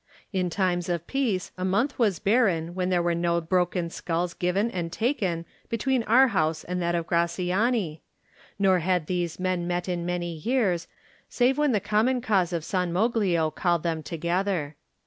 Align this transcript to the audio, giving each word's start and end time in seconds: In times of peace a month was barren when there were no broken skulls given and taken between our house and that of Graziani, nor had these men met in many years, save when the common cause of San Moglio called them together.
In 0.33 0.49
times 0.49 0.89
of 0.89 1.05
peace 1.05 1.51
a 1.59 1.63
month 1.63 1.99
was 1.99 2.17
barren 2.17 2.73
when 2.73 2.89
there 2.89 3.03
were 3.03 3.13
no 3.13 3.39
broken 3.39 3.91
skulls 3.91 4.33
given 4.33 4.71
and 4.71 4.91
taken 4.91 5.45
between 5.69 6.01
our 6.05 6.29
house 6.29 6.63
and 6.63 6.81
that 6.81 6.95
of 6.95 7.05
Graziani, 7.05 8.01
nor 8.57 8.79
had 8.79 9.05
these 9.05 9.39
men 9.39 9.67
met 9.67 9.87
in 9.87 10.03
many 10.03 10.33
years, 10.33 10.87
save 11.29 11.59
when 11.59 11.71
the 11.71 11.79
common 11.79 12.19
cause 12.19 12.51
of 12.51 12.65
San 12.65 12.91
Moglio 12.91 13.53
called 13.53 13.83
them 13.83 14.01
together. 14.01 14.75